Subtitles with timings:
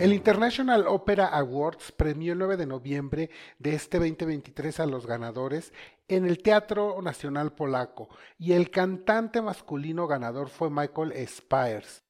[0.00, 5.74] El International Opera Awards premió el 9 de noviembre de este 2023 a los ganadores
[6.08, 12.02] en el Teatro Nacional Polaco y el cantante masculino ganador fue Michael Spires.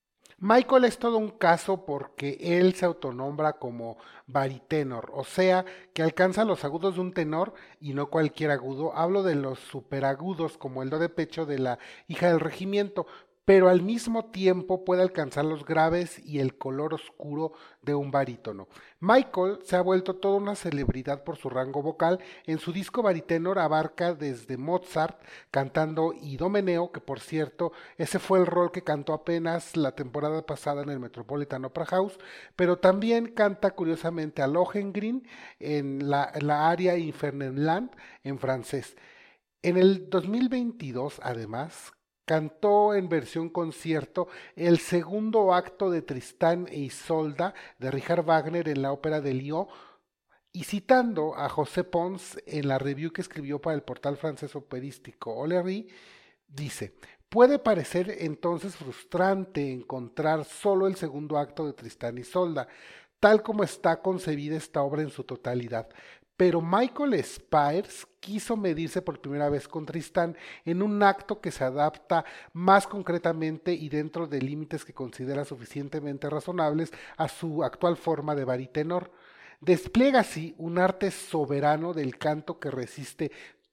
[0.43, 6.47] Michael es todo un caso porque él se autonombra como baritenor, o sea, que alcanza
[6.47, 8.97] los agudos de un tenor y no cualquier agudo.
[8.97, 13.07] Hablo de los superagudos como el do de pecho de la hija del regimiento,
[13.51, 18.69] pero al mismo tiempo puede alcanzar los graves y el color oscuro de un barítono.
[19.01, 22.21] Michael se ha vuelto toda una celebridad por su rango vocal.
[22.47, 28.47] En su disco baritenor abarca desde Mozart cantando Idomeneo, que por cierto, ese fue el
[28.47, 32.21] rol que cantó apenas la temporada pasada en el Metropolitan Opera House,
[32.55, 35.27] pero también canta curiosamente a Lohengrin
[35.59, 37.91] en la, la aria Infernenland
[38.23, 38.97] en francés.
[39.63, 41.93] En el 2022, además,
[42.31, 48.83] cantó en versión concierto el segundo acto de Tristán e Isolda de Richard Wagner en
[48.83, 49.67] la ópera de Lyon
[50.53, 55.35] y citando a José Pons en la review que escribió para el portal francés operístico
[55.35, 55.89] Olery,
[56.47, 56.95] dice,
[57.29, 62.69] puede parecer entonces frustrante encontrar solo el segundo acto de Tristán y Isolda,
[63.19, 65.89] tal como está concebida esta obra en su totalidad,
[66.41, 71.65] pero Michael Spires quiso medirse por primera vez con Tristán en un acto que se
[71.65, 72.25] adapta
[72.55, 78.47] más concretamente y dentro de límites que considera suficientemente razonables a su actual forma de
[78.47, 79.13] baritenor.
[79.61, 83.31] Despliega así un arte soberano del canto que resiste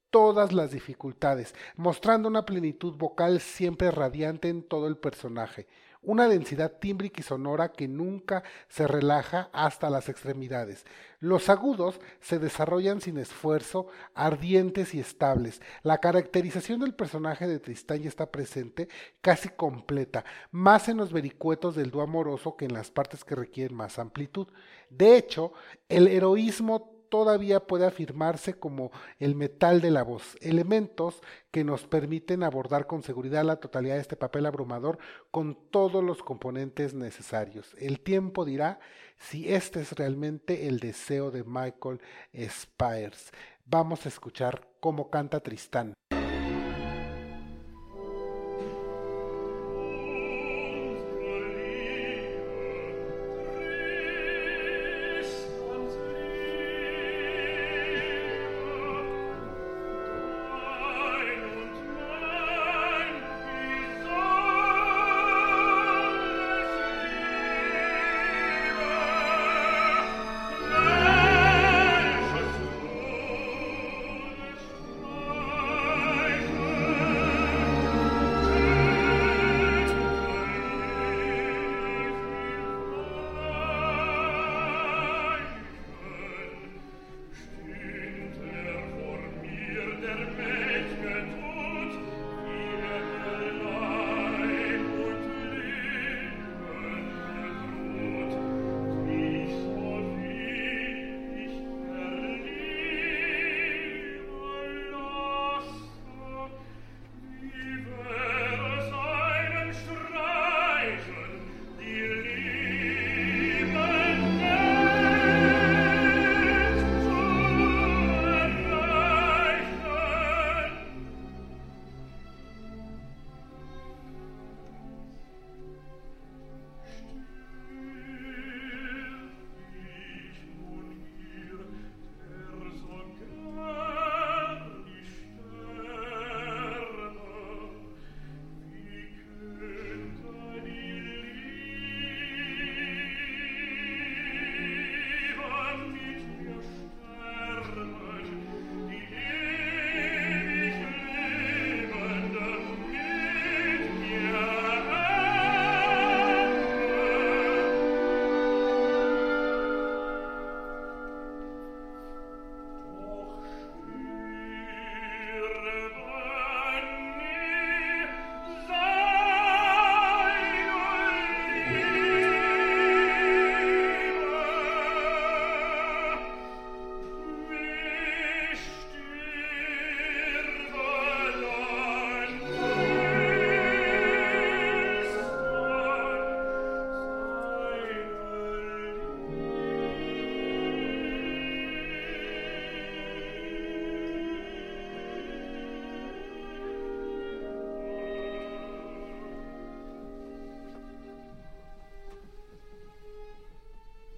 [0.10, 5.68] todas las dificultades, mostrando una plenitud vocal siempre radiante en todo el personaje
[6.02, 10.86] una densidad tímbrica y sonora que nunca se relaja hasta las extremidades.
[11.20, 15.62] Los agudos se desarrollan sin esfuerzo, ardientes y estables.
[15.84, 18.88] La caracterización del personaje de Tristán ya está presente,
[19.22, 23.76] casi completa, más en los vericuetos del dúo amoroso que en las partes que requieren
[23.76, 24.48] más amplitud.
[24.90, 25.54] De hecho,
[25.90, 32.44] el heroísmo todavía puede afirmarse como el metal de la voz, elementos que nos permiten
[32.44, 34.98] abordar con seguridad la totalidad de este papel abrumador
[35.32, 37.76] con todos los componentes necesarios.
[37.80, 38.80] El tiempo dirá
[39.18, 42.02] si este es realmente el deseo de Michael
[42.50, 43.32] Spires.
[43.66, 45.94] Vamos a escuchar cómo canta Tristán.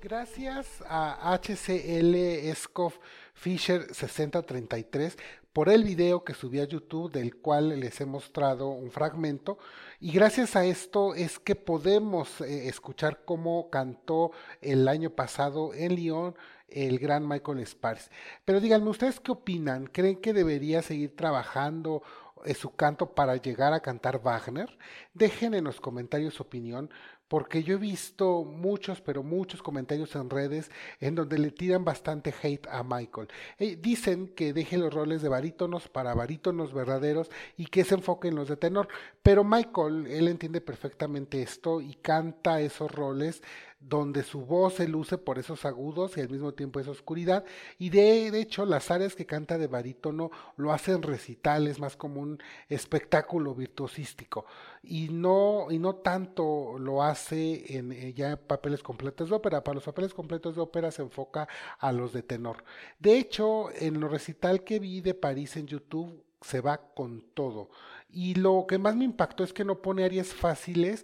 [0.09, 2.97] Gracias a HCL Escoff
[3.35, 5.15] Fisher 6033
[5.53, 9.59] por el video que subí a YouTube del cual les he mostrado un fragmento
[9.99, 15.95] y gracias a esto es que podemos eh, escuchar cómo cantó el año pasado en
[15.95, 16.35] Lyon
[16.69, 18.09] el gran Michael Sparks.
[18.45, 19.85] Pero díganme, ¿ustedes qué opinan?
[19.85, 22.01] ¿Creen que debería seguir trabajando
[22.45, 24.75] en su canto para llegar a cantar Wagner?
[25.13, 26.89] Dejen en los comentarios su opinión
[27.29, 32.33] porque yo he visto muchos, pero muchos comentarios en redes en donde le tiran bastante
[32.41, 33.29] hate a Michael.
[33.59, 38.27] Eh, dicen que deje los roles de barítonos para barítonos verdaderos y que se enfoque
[38.27, 38.89] en los de tenor,
[39.23, 43.41] pero Michael, él entiende perfectamente esto y canta esos roles
[43.79, 47.45] donde su voz se luce por esos agudos y al mismo tiempo esa oscuridad.
[47.77, 52.41] Y de, hecho, las áreas que canta de barítono lo hacen recitales, más como un
[52.67, 54.45] espectáculo virtuosístico.
[54.83, 59.63] Y no, y no tanto lo hace en eh, ya papeles completos de ópera.
[59.63, 61.47] Para los papeles completos de ópera se enfoca
[61.79, 62.63] a los de tenor.
[62.99, 67.69] De hecho, en lo recital que vi de París en YouTube, se va con todo.
[68.11, 71.03] Y lo que más me impactó es que no pone áreas fáciles,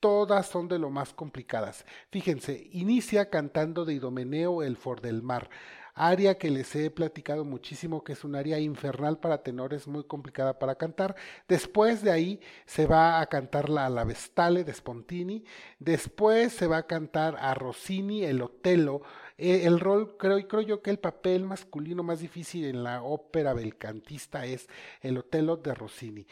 [0.00, 1.84] todas son de lo más complicadas.
[2.10, 5.48] Fíjense, inicia cantando de Idomeneo el For del Mar,
[5.94, 10.58] área que les he platicado muchísimo que es un área infernal para tenores, muy complicada
[10.58, 11.14] para cantar.
[11.46, 15.44] Después de ahí se va a cantar la, la Vestale de Spontini,
[15.78, 19.02] después se va a cantar a Rossini el Otelo,
[19.36, 23.52] eh, el rol, creo, creo yo que el papel masculino más difícil en la ópera
[23.54, 24.68] belcantista es
[25.02, 26.26] el Otelo de Rossini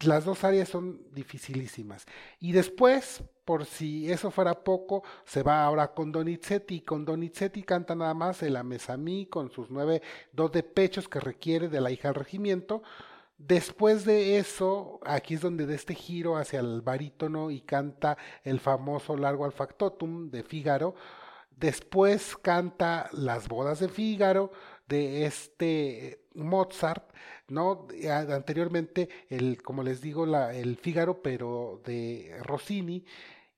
[0.00, 2.04] las dos áreas son dificilísimas.
[2.40, 6.80] Y después, por si eso fuera poco, se va ahora con Donizetti.
[6.80, 10.02] Con Donizetti canta nada más el Amesamí con sus nueve
[10.32, 12.82] dos de pechos que requiere de la hija del regimiento.
[13.38, 18.60] Después de eso, aquí es donde da este giro hacia el barítono y canta el
[18.60, 20.94] famoso largo al factotum de Fígaro.
[21.56, 24.50] Después canta las bodas de Fígaro
[24.88, 27.14] de este Mozart
[27.48, 27.86] ¿no?
[28.10, 33.04] Anteriormente, el, como les digo, la, el Fígaro, pero de Rossini.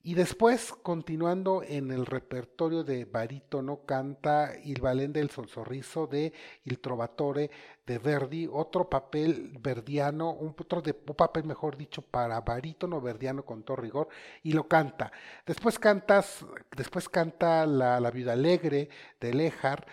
[0.03, 6.31] Y después, continuando en el repertorio de barítono, canta Il Balén del Sonsorriso de
[6.63, 7.49] Il Trovatore
[7.85, 13.43] de Verdi, otro papel verdiano, un, otro de, un papel, mejor dicho, para barítono verdiano
[13.43, 14.07] con todo rigor,
[14.43, 15.11] y lo canta.
[15.45, 16.45] Después cantas,
[16.75, 18.87] después canta La, la Viuda Alegre
[19.19, 19.85] de Lehar,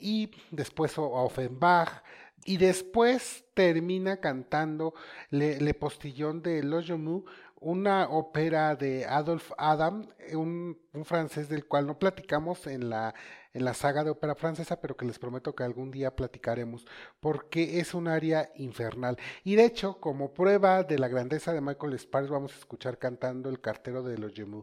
[0.00, 2.02] y después Offenbach,
[2.44, 4.94] y después termina cantando
[5.30, 7.24] Le, Postillon de Lojomu,
[7.60, 13.14] una ópera de Adolphe Adam, un, un, francés del cual no platicamos en la,
[13.52, 16.86] en la saga de ópera francesa, pero que les prometo que algún día platicaremos,
[17.20, 19.18] porque es un área infernal.
[19.44, 23.50] Y de hecho, como prueba de la grandeza de Michael Sparks, vamos a escuchar cantando
[23.50, 24.62] el cartero de Lojomu.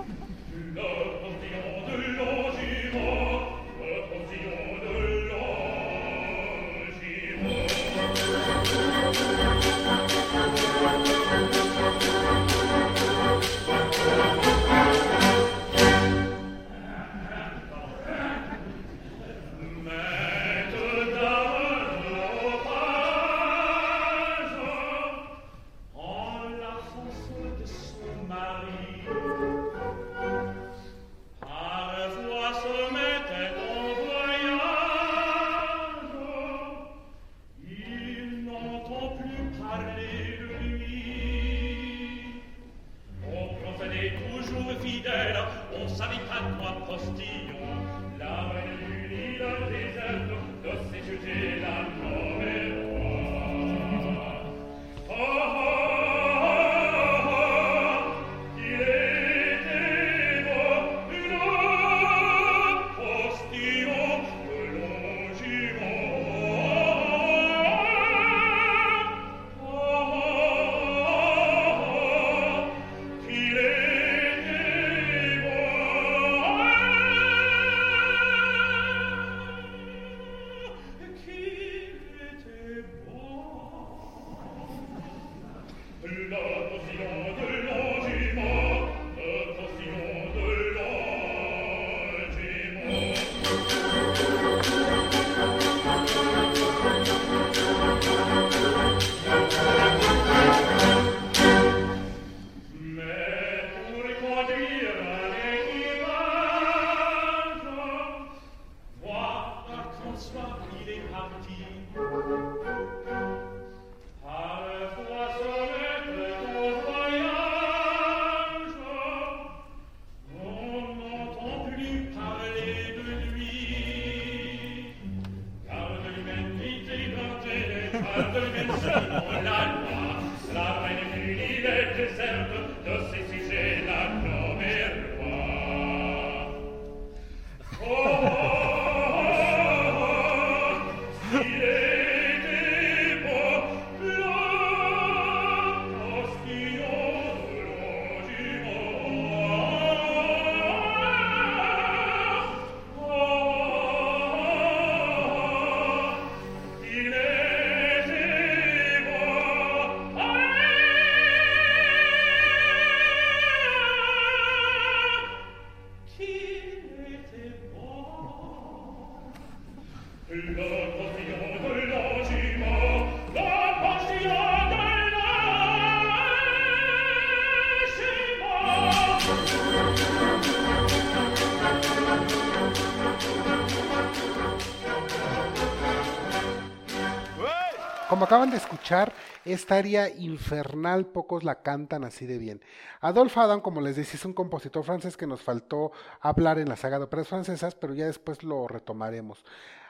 [188.31, 189.11] acaban de escuchar,
[189.43, 192.61] esta área infernal pocos la cantan así de bien.
[193.01, 196.77] Adolphe Adam, como les decía, es un compositor francés que nos faltó hablar en la
[196.77, 199.43] saga de óperas francesas, pero ya después lo retomaremos.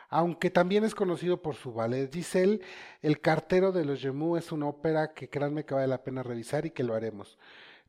[0.09, 2.61] Aunque también es conocido por su ballet Giselle,
[3.03, 6.65] El cartero de los Gemou es una ópera que créanme que vale la pena revisar
[6.65, 7.37] y que lo haremos.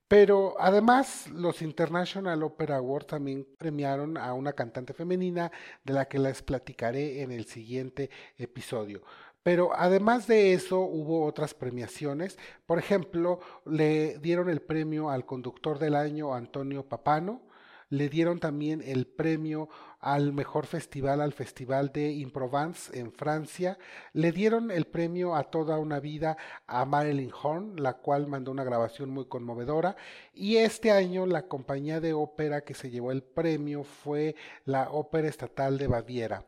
[0.06, 5.50] Pero además los International Opera Awards también premiaron a una cantante femenina
[5.85, 9.00] de la que les platicaré en el siguiente episodio.
[9.43, 12.39] Pero además de eso hubo otras premiaciones.
[12.67, 17.43] Por ejemplo, le dieron el premio al conductor del año Antonio Papano.
[17.89, 19.69] Le dieron también el premio
[20.01, 23.77] al mejor festival, al Festival de Improvence en Francia.
[24.15, 28.65] Le dieron el premio a toda una vida a Marilyn Horn, la cual mandó una
[28.65, 29.95] grabación muy conmovedora.
[30.33, 35.29] Y este año la compañía de ópera que se llevó el premio fue la Ópera
[35.29, 36.47] Estatal de Baviera.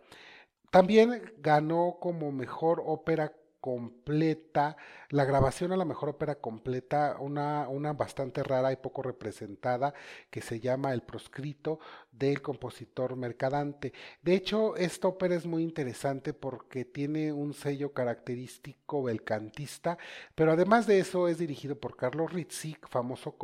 [0.75, 4.77] También ganó como mejor ópera completa,
[5.09, 9.95] la grabación a la mejor ópera completa, una, una bastante rara y poco representada,
[10.31, 11.79] que se llama El proscrito
[12.11, 13.93] del compositor Mercadante.
[14.21, 19.97] De hecho, esta ópera es muy interesante porque tiene un sello característico belcantista,
[20.35, 23.37] pero además de eso es dirigido por Carlos Rizzi, famoso,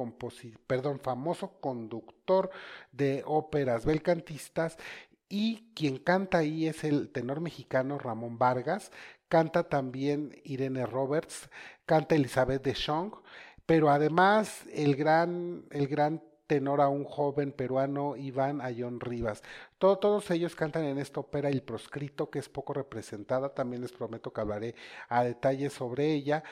[0.67, 2.51] perdón, famoso conductor
[2.91, 4.77] de óperas belcantistas
[5.31, 8.91] y quien canta ahí es el tenor mexicano Ramón Vargas,
[9.29, 11.49] canta también Irene Roberts,
[11.87, 13.15] canta Elizabeth de Chong,
[13.65, 19.41] pero además el gran, el gran tenor a un joven peruano Iván Ayón Rivas.
[19.79, 24.33] todos ellos cantan en esta ópera El Proscrito, que es poco representada, también les prometo
[24.33, 24.75] que hablaré
[25.09, 26.43] a detalle sobre ella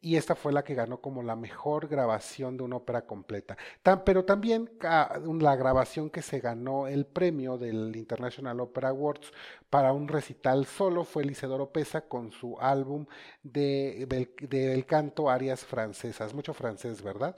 [0.00, 3.58] y esta fue la que ganó como la mejor grabación de una ópera completa.
[4.06, 9.32] pero también la grabación que se ganó el premio del International Opera Awards
[9.68, 13.04] para un recital solo fue Isidoro Pesa con su álbum
[13.42, 14.06] de,
[14.48, 17.36] del canto Arias Francesas, mucho francés, ¿verdad?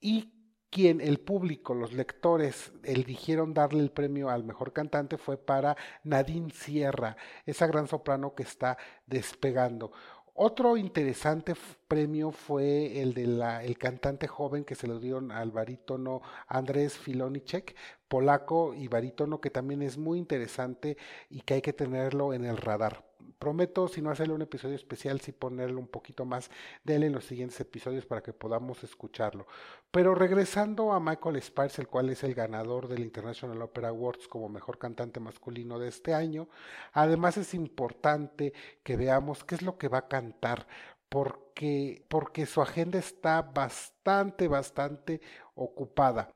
[0.00, 0.37] Y
[0.70, 6.50] quien el público, los lectores, eligieron darle el premio al mejor cantante fue para Nadine
[6.50, 9.92] Sierra, esa gran soprano que está despegando.
[10.40, 11.54] Otro interesante
[11.88, 17.74] premio fue el del el cantante joven que se lo dieron al barítono Andrés Filonichek,
[18.06, 20.96] polaco y barítono que también es muy interesante
[21.28, 23.07] y que hay que tenerlo en el radar
[23.38, 26.50] prometo, si no hacerle un episodio especial, sí ponerle un poquito más
[26.84, 29.46] de él en los siguientes episodios para que podamos escucharlo.
[29.90, 34.48] Pero regresando a Michael Spice, el cual es el ganador del International Opera Awards como
[34.48, 36.48] mejor cantante masculino de este año,
[36.92, 38.52] además es importante
[38.82, 40.66] que veamos qué es lo que va a cantar.
[41.08, 45.22] Porque, porque su agenda está bastante, bastante
[45.54, 46.30] ocupada.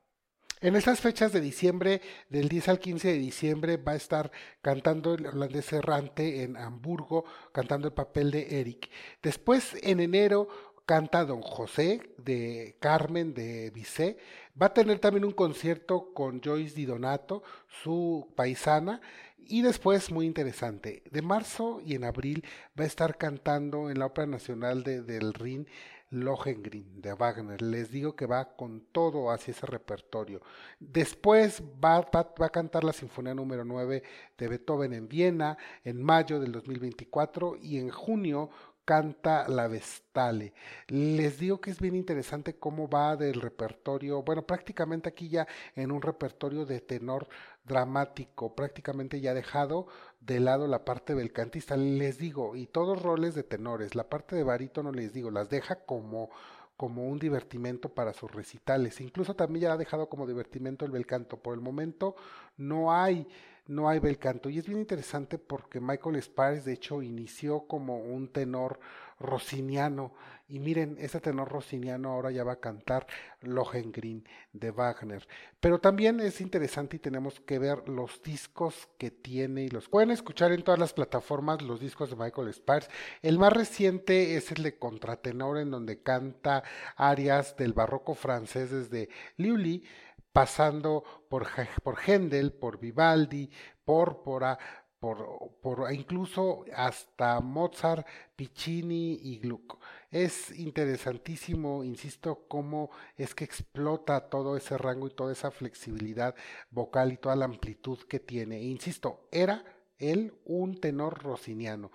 [0.63, 5.13] En estas fechas de diciembre, del 10 al 15 de diciembre, va a estar cantando
[5.13, 8.89] el holandés errante en Hamburgo, cantando el papel de Eric.
[9.21, 10.47] Después, en enero,
[10.85, 14.17] canta Don José de Carmen de Bizet.
[14.59, 17.43] Va a tener también un concierto con Joyce Di Donato,
[17.83, 19.01] su paisana.
[19.37, 22.45] Y después, muy interesante, de marzo y en abril
[22.79, 25.67] va a estar cantando en la Ópera Nacional de, del Rin
[26.13, 27.61] Lohengrin de Wagner.
[27.61, 30.41] Les digo que va con todo hacia ese repertorio.
[30.79, 34.03] Después va, va, a cantar la Sinfonía número 9
[34.37, 38.49] de Beethoven en Viena en mayo del 2024 y en junio
[38.85, 40.53] canta la Vestale.
[40.87, 45.91] Les digo que es bien interesante cómo va del repertorio, bueno, prácticamente aquí ya en
[45.91, 47.27] un repertorio de tenor
[47.65, 49.87] dramático, prácticamente ya dejado
[50.19, 54.35] de lado la parte del cantista, les digo, y todos roles de tenores, la parte
[54.35, 56.29] de barítono les digo, las deja como
[56.77, 58.99] como un divertimento para sus recitales.
[58.99, 61.37] Incluso también ya ha dejado como divertimento el bel canto.
[61.37, 62.15] Por el momento
[62.57, 63.27] no hay
[63.67, 64.49] no hay bel canto.
[64.49, 68.79] Y es bien interesante porque Michael Spires, de hecho, inició como un tenor
[69.19, 70.13] rossiniano.
[70.49, 73.07] Y miren, ese tenor rossiniano ahora ya va a cantar
[73.41, 75.25] Lohengrin de Wagner.
[75.59, 80.11] Pero también es interesante y tenemos que ver los discos que tiene y los pueden
[80.11, 82.89] escuchar en todas las plataformas los discos de Michael Spires.
[83.21, 86.63] El más reciente es el de Contratenor en donde canta
[86.97, 89.83] arias del barroco francés desde Liuli
[90.33, 91.47] pasando por,
[91.83, 93.49] por Händel, por Vivaldi,
[93.85, 94.57] Pórpora,
[94.99, 99.77] por, por, incluso hasta Mozart, Piccini y Gluck.
[100.09, 106.35] Es interesantísimo, insisto, cómo es que explota todo ese rango y toda esa flexibilidad
[106.71, 108.57] vocal y toda la amplitud que tiene.
[108.57, 109.63] E insisto, era
[109.97, 111.91] él un tenor rossiniano.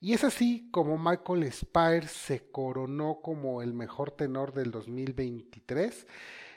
[0.00, 6.06] Y es así como Michael Spire se coronó como el mejor tenor del 2023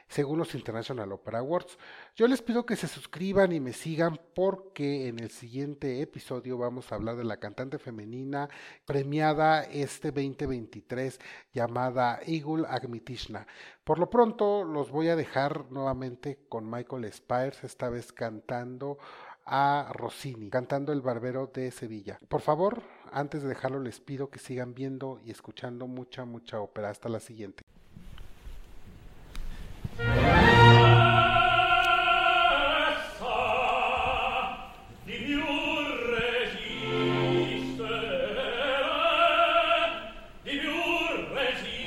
[0.07, 1.77] según los International Opera Awards.
[2.15, 6.91] Yo les pido que se suscriban y me sigan porque en el siguiente episodio vamos
[6.91, 8.49] a hablar de la cantante femenina
[8.85, 11.19] premiada este 2023
[11.53, 13.47] llamada Igul Agmitishna.
[13.83, 18.97] Por lo pronto los voy a dejar nuevamente con Michael Spires, esta vez cantando
[19.45, 22.19] a Rossini, cantando El Barbero de Sevilla.
[22.27, 26.89] Por favor, antes de dejarlo les pido que sigan viendo y escuchando mucha, mucha ópera.
[26.89, 27.63] Hasta la siguiente.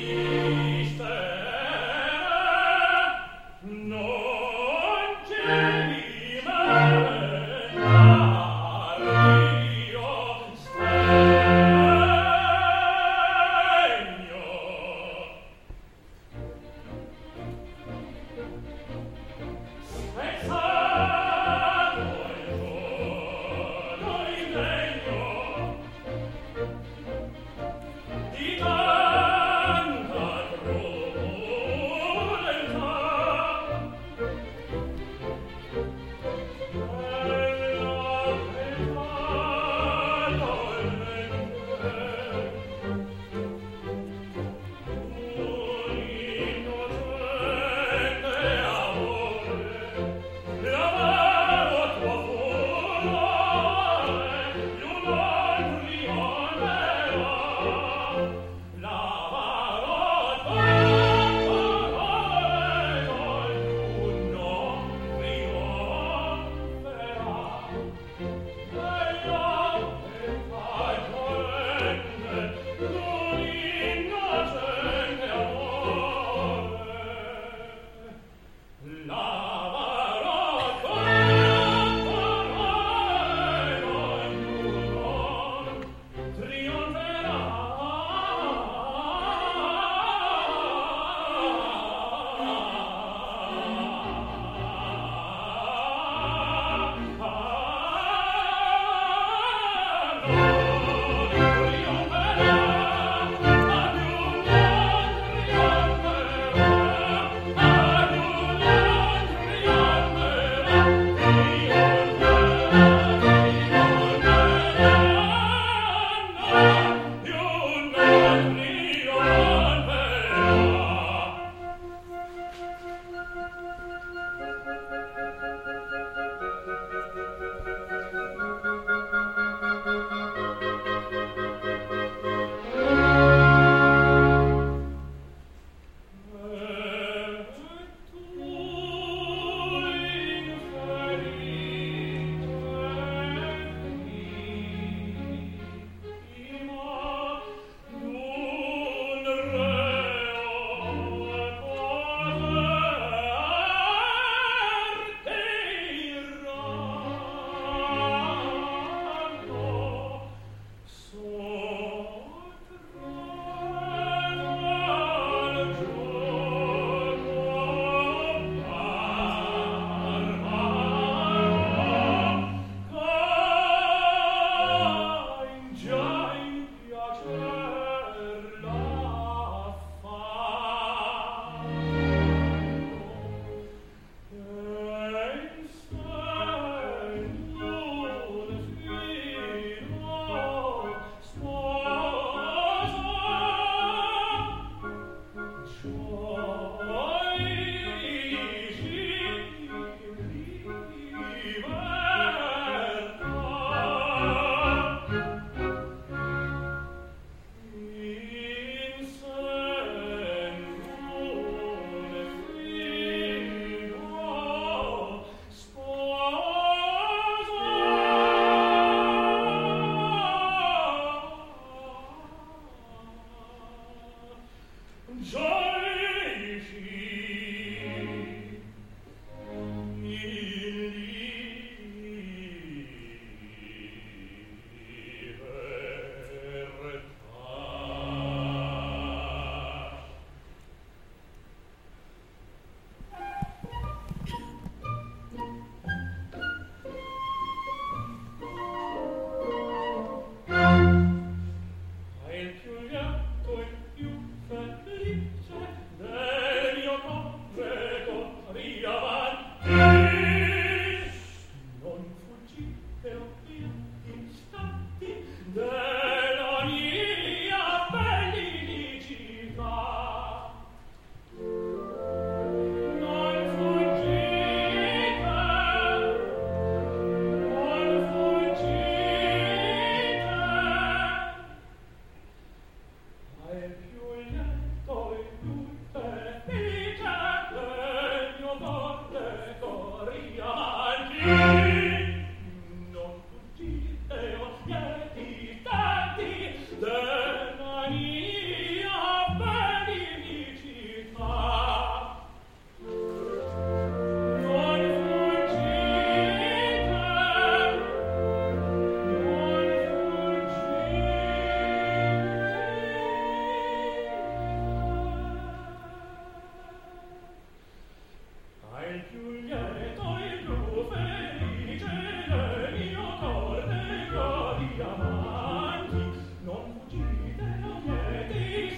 [0.02, 0.39] Yeah.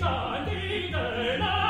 [0.03, 1.62] 咱的得儿。